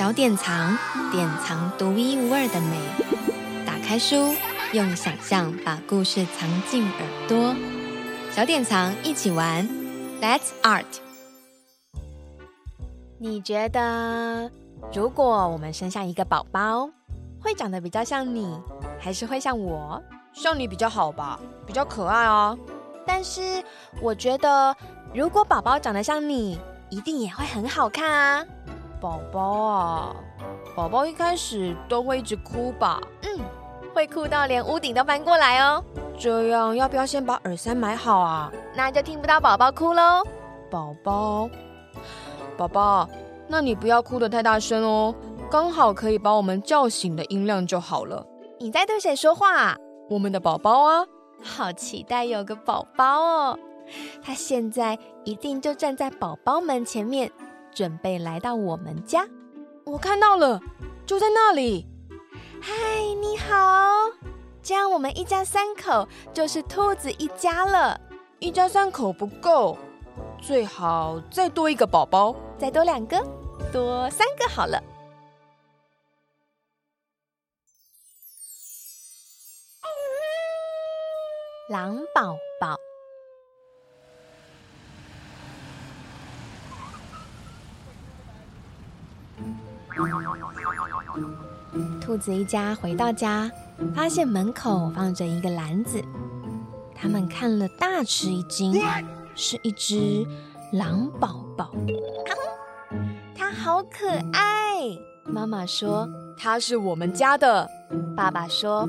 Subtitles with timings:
[0.00, 0.78] 小典藏，
[1.12, 2.80] 典藏独一无二的美。
[3.66, 4.34] 打开书，
[4.72, 7.54] 用想象把故事藏进耳朵。
[8.30, 9.68] 小典藏一起玩
[10.22, 10.86] ，Let's Art。
[13.18, 14.50] 你觉得，
[14.90, 16.88] 如果我们生下一个宝宝，
[17.38, 18.58] 会长得比较像你，
[18.98, 20.02] 还是会像我？
[20.32, 22.56] 像你比较好吧，比较可爱啊。
[23.06, 23.62] 但是
[24.00, 24.74] 我觉得，
[25.12, 26.58] 如果宝宝长得像你，
[26.88, 28.46] 一定也会很好看啊。
[29.00, 30.16] 宝宝啊，
[30.76, 33.00] 宝宝一开始都会一直哭吧？
[33.22, 33.40] 嗯，
[33.94, 35.82] 会哭到连屋顶都翻过来哦。
[36.18, 38.52] 这样要不要先把耳塞买好啊？
[38.74, 40.22] 那就听不到宝宝哭喽。
[40.70, 41.48] 宝宝，
[42.58, 43.08] 宝宝，
[43.48, 45.14] 那你不要哭得太大声哦，
[45.50, 48.26] 刚好可以把我们叫醒的音量就好了。
[48.58, 49.74] 你在对谁说话？
[50.10, 51.06] 我们的宝宝啊，
[51.42, 53.58] 好期待有个宝宝哦。
[54.22, 57.32] 他现在一定就站在宝宝们前面。
[57.72, 59.26] 准备来到我们家，
[59.84, 60.60] 我看到了，
[61.06, 61.86] 就在那里。
[62.60, 62.74] 嗨，
[63.20, 64.10] 你好！
[64.62, 67.98] 这样我们一家三口就是兔子一家了。
[68.38, 69.76] 一家三口不够，
[70.40, 73.22] 最好再多一个宝宝，再多两个，
[73.72, 74.82] 多三个好了。
[81.70, 82.76] 狼宝宝。
[92.00, 93.50] 兔子一家回到家，
[93.94, 96.02] 发现门口放着一个篮子。
[96.94, 98.74] 他们看了大吃一惊，
[99.34, 100.26] 是一只
[100.72, 101.70] 狼宝宝。
[103.36, 104.98] 它好可爱！
[105.24, 107.68] 妈妈说它是我们家的。
[108.16, 108.88] 爸爸说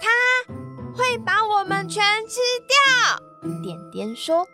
[0.00, 0.52] 它
[0.94, 3.60] 会把我们全吃掉。
[3.62, 4.46] 点点说，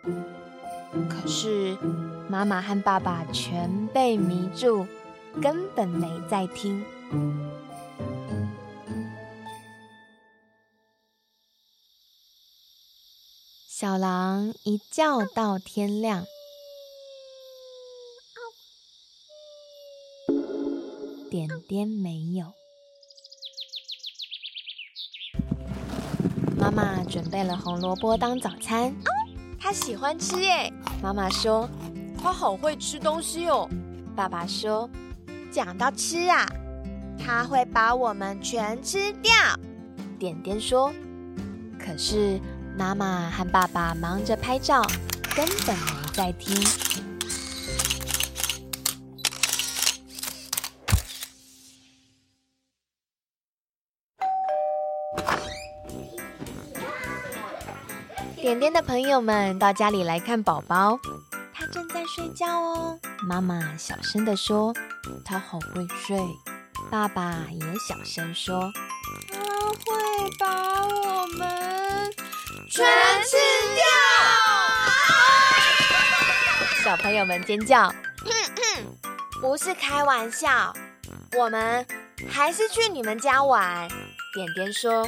[1.07, 1.77] 可是
[2.27, 4.85] 妈妈和爸爸全被迷住。
[5.41, 6.85] 根本没在听。
[13.67, 16.25] 小狼一觉到天亮，
[21.31, 22.51] 点点没有。
[26.57, 28.93] 妈妈准备了红萝卜当早餐，
[29.57, 30.69] 他喜欢吃耶。
[31.01, 31.69] 妈妈说
[32.21, 33.69] ：“他好会吃东西哦。”
[34.13, 34.89] 爸爸说。
[35.51, 36.45] 讲到吃啊，
[37.17, 39.31] 他会把我们全吃掉。
[40.19, 40.93] 点点说，
[41.79, 42.39] 可是
[42.77, 44.81] 妈妈和爸爸忙着拍照，
[45.35, 46.55] 根本没在听。
[58.41, 60.97] 点点的朋友们到家里来看宝宝，
[61.59, 62.97] 他正在睡觉哦。
[63.21, 64.73] 妈妈小声地说。
[65.25, 66.17] 他好会睡，
[66.89, 68.71] 爸爸也小声说
[69.31, 72.11] ：“他会把我们
[72.69, 72.85] 全
[73.23, 73.37] 吃
[73.75, 73.83] 掉。”
[76.83, 77.93] 小朋友们尖叫
[79.41, 80.73] ：“不是开玩笑，
[81.37, 81.85] 我们
[82.29, 83.87] 还是去你们家玩。”
[84.33, 85.07] 点点说：“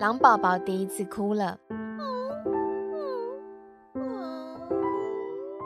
[0.00, 1.58] 狼宝宝第一次哭了。”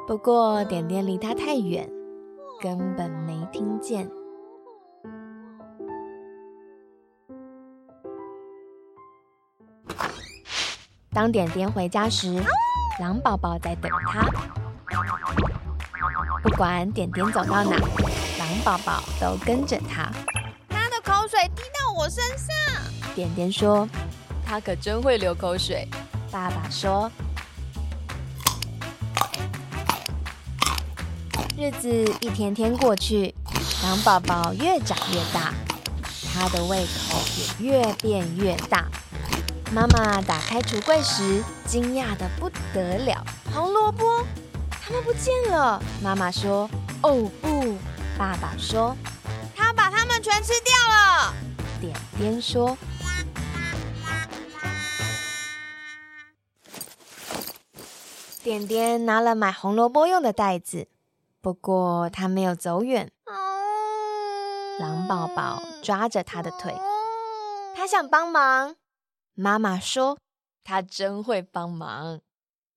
[0.07, 1.91] 不过点点离他太远，
[2.63, 4.09] 根本没听见。
[11.13, 12.41] 当点点回家时，
[13.01, 14.25] 狼宝宝在等他。
[16.41, 17.77] 不管点点走到哪，
[18.39, 20.09] 狼宝宝都跟着他。
[20.69, 22.55] 他的口水滴到我身上。
[23.17, 23.89] 点点说
[24.47, 25.89] ：“他可真会流口水。”
[26.31, 27.11] 爸爸说。
[31.59, 31.89] 日子
[32.21, 33.35] 一天天过去，
[33.83, 35.55] 狼宝宝越长越大，
[36.31, 38.87] 他的胃口也越变越大。
[39.73, 43.25] 妈妈打开橱柜时，惊讶的不得了：
[43.55, 44.23] 红萝卜，
[44.71, 45.83] 它们不见了！
[46.03, 46.69] 妈妈说
[47.01, 47.79] ：“哦不！”
[48.19, 48.95] 爸爸说
[49.57, 51.33] ：“他把它们全吃掉了。”
[51.81, 52.77] 点点说
[58.45, 60.89] ：“点点拿了买红萝卜用的袋子。”
[61.47, 63.13] 不过他没有走远，
[64.81, 66.75] 狼宝宝抓着他的腿，
[67.77, 68.75] 他想帮忙。
[69.33, 70.19] 妈妈说
[70.65, 72.21] ：“他真会帮忙。”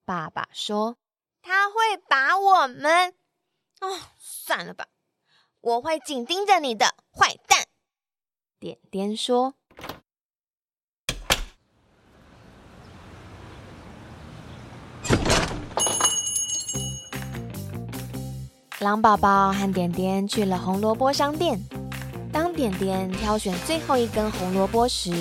[0.06, 0.98] 爸爸说
[1.42, 3.16] ：“他会把我们……
[3.82, 4.86] 哦，算了吧，
[5.62, 7.66] 我会紧盯着你的，坏蛋。”
[8.62, 9.56] 点点说。
[18.80, 21.60] 狼宝宝和点点去了红萝卜商店。
[22.32, 25.12] 当点点挑选最后一根红萝卜时，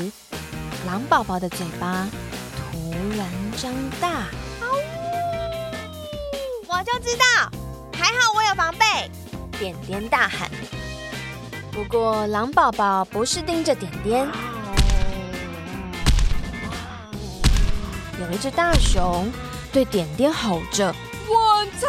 [0.86, 2.06] 狼宝宝的嘴巴
[2.54, 2.78] 突
[3.16, 3.26] 然
[3.56, 4.26] 张大。
[6.68, 7.50] 我就知道，
[7.92, 9.10] 还好我有防备。
[9.58, 10.48] 点点大喊。
[11.72, 14.28] 不过狼宝宝不是盯着点点，
[18.20, 19.28] 有一只大熊
[19.72, 20.94] 对点点吼着
[21.28, 21.88] ：“晚餐！”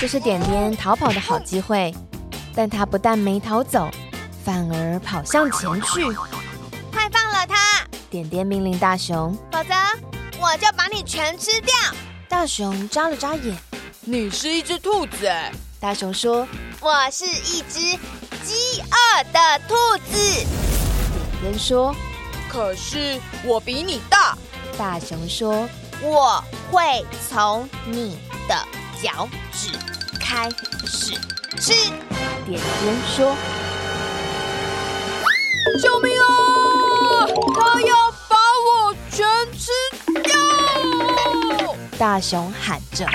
[0.00, 1.92] 这是点点逃跑的好机会，
[2.54, 3.90] 但他不但没逃走，
[4.44, 6.04] 反而跑向前去。
[6.92, 7.84] 快放了他！
[8.08, 9.74] 点点命令大熊，否则
[10.40, 11.74] 我就把你全吃掉。
[12.28, 13.56] 大熊眨了眨眼，
[14.02, 15.50] 你是一只兔子哎。
[15.80, 16.46] 大熊说，
[16.80, 17.80] 我是一只
[18.44, 19.74] 饥饿的兔
[20.12, 20.16] 子。
[21.40, 21.92] 点点说，
[22.48, 24.38] 可是我比你大。
[24.78, 25.68] 大熊说，
[26.00, 26.40] 我
[26.70, 28.16] 会从你
[28.46, 28.54] 的
[29.02, 29.70] 脚趾
[30.20, 30.50] 开
[30.86, 31.18] 始
[31.60, 31.72] 吃。
[32.46, 33.36] 点点说
[35.82, 36.24] ：“救命啊！
[37.54, 38.36] 他要把
[38.66, 39.70] 我全吃
[40.22, 40.32] 掉！”
[41.98, 43.06] 大熊喊着。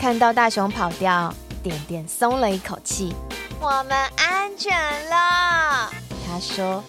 [0.00, 1.32] 看到大熊跑掉，
[1.62, 3.14] 点点松了一口气
[3.60, 4.76] ：“我们安全
[5.08, 5.90] 了。”
[6.26, 6.82] 他说。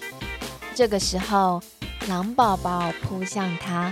[0.75, 1.59] 这个时候，
[2.07, 3.91] 狼宝宝扑向他。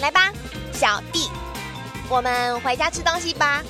[0.00, 0.32] 来吧，
[0.72, 1.28] 小弟，
[2.08, 3.62] 我们回家吃东西吧。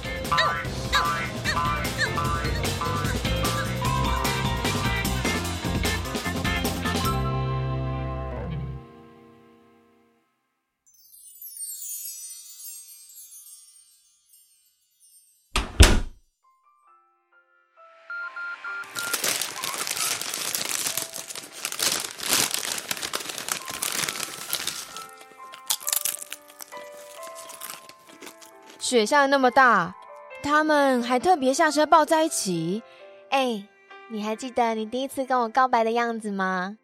[28.91, 29.95] 雪下那么大，
[30.43, 32.83] 他们还特别下车抱在一起。
[33.29, 33.65] 哎，
[34.09, 36.77] 你还记得你第一次跟我告白的样子吗？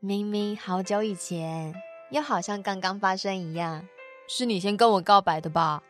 [0.00, 1.72] 明明好久以前，
[2.10, 3.86] 又好像刚刚发生一样。
[4.26, 5.80] 是你先跟我告白的吧？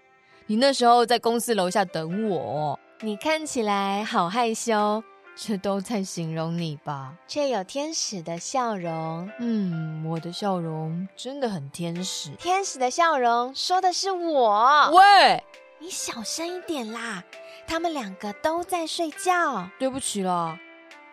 [0.49, 2.79] 你那时候在公司楼下等我。
[3.01, 5.03] 你看起来好害羞。
[5.41, 9.31] 这都在形容你吧，却有天使的笑容。
[9.39, 12.31] 嗯，我的笑容真的很天使。
[12.33, 14.91] 天使的笑容说的是我。
[14.91, 15.41] 喂，
[15.79, 17.23] 你小声一点啦，
[17.69, 19.71] 他们两个都在睡觉。
[19.79, 20.59] 对不起啦，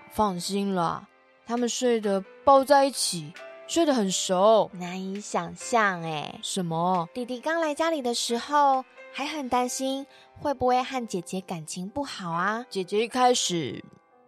[0.09, 1.07] 放心啦，
[1.45, 3.31] 他们睡得抱在一起，
[3.67, 4.71] 睡得很熟。
[4.73, 6.39] 难以想象哎。
[6.41, 7.07] 什么？
[7.13, 8.83] 弟弟刚来家里的时候
[9.13, 10.07] 还很担心
[10.41, 12.65] 会不会和姐姐感情不好啊？
[12.71, 13.85] 姐姐一开始。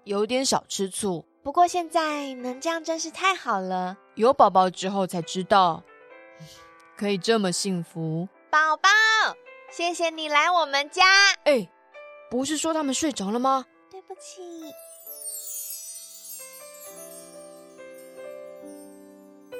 [0.07, 3.97] 有点小吃醋，不过现在能这样真是太好了。
[4.15, 5.83] 有宝宝之后才知道，
[6.95, 8.29] 可以这么幸福。
[8.49, 8.87] 宝宝，
[9.69, 11.03] 谢谢你来我们家。
[11.43, 11.69] 哎，
[12.31, 13.65] 不是说他们睡着了吗？
[13.91, 14.41] 对不起。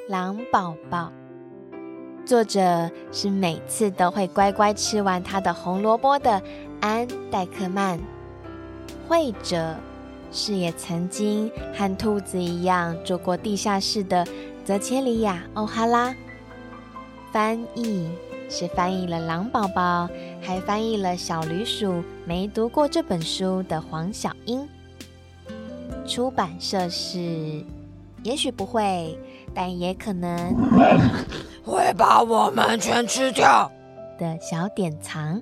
[0.07, 1.11] 狼宝宝，
[2.25, 6.41] 作者是每次都会乖乖吃完他的红萝卜的
[6.79, 7.99] 安·戴克曼，
[9.09, 9.75] 绘者。
[10.31, 14.25] 是也曾经和兔子一样住过地下室的
[14.63, 16.13] 泽切里亚·欧哈拉，
[17.31, 18.09] 翻译
[18.49, 20.09] 是翻译了狼宝宝，
[20.42, 24.68] 还翻译了小驴鼠没读过这本书的黄小英。
[26.06, 27.63] 出版社是
[28.23, 29.18] 也许不会，
[29.54, 30.56] 但也可能
[31.63, 33.69] 会把我们全吃掉
[34.18, 35.42] 的小典藏。